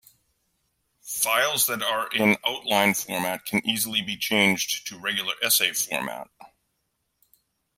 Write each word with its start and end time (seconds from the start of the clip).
Files 1.03 1.67
that 1.67 1.83
are 1.83 2.07
in 2.11 2.35
outline 2.43 2.95
format 2.95 3.45
can 3.45 3.61
easily 3.67 4.01
be 4.01 4.17
changed 4.17 4.87
to 4.87 4.97
regular 4.97 5.35
essay 5.43 5.73
format. 5.73 6.27